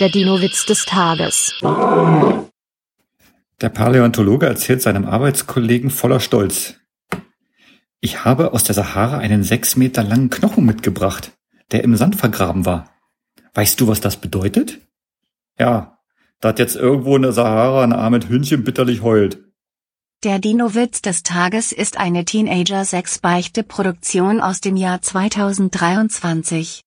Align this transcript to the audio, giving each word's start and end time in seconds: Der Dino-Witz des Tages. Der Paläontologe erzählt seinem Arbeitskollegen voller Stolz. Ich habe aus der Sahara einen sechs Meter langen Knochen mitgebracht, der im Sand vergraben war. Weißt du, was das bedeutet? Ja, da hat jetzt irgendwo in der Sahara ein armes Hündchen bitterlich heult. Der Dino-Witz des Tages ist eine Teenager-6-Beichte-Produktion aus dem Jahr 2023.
Der 0.00 0.08
Dino-Witz 0.08 0.66
des 0.66 0.86
Tages. 0.86 1.54
Der 3.60 3.68
Paläontologe 3.68 4.46
erzählt 4.46 4.82
seinem 4.82 5.04
Arbeitskollegen 5.04 5.90
voller 5.90 6.18
Stolz. 6.18 6.74
Ich 8.00 8.24
habe 8.24 8.52
aus 8.52 8.64
der 8.64 8.74
Sahara 8.74 9.18
einen 9.18 9.44
sechs 9.44 9.76
Meter 9.76 10.02
langen 10.02 10.30
Knochen 10.30 10.64
mitgebracht, 10.64 11.30
der 11.70 11.84
im 11.84 11.94
Sand 11.94 12.16
vergraben 12.16 12.66
war. 12.66 12.90
Weißt 13.54 13.80
du, 13.80 13.86
was 13.86 14.00
das 14.00 14.16
bedeutet? 14.16 14.80
Ja, 15.60 15.98
da 16.40 16.48
hat 16.48 16.58
jetzt 16.58 16.74
irgendwo 16.74 17.14
in 17.14 17.22
der 17.22 17.32
Sahara 17.32 17.84
ein 17.84 17.92
armes 17.92 18.28
Hündchen 18.28 18.64
bitterlich 18.64 19.02
heult. 19.02 19.44
Der 20.24 20.40
Dino-Witz 20.40 21.02
des 21.02 21.22
Tages 21.22 21.70
ist 21.70 21.98
eine 21.98 22.24
Teenager-6-Beichte-Produktion 22.24 24.40
aus 24.40 24.60
dem 24.60 24.76
Jahr 24.76 25.02
2023. 25.02 26.82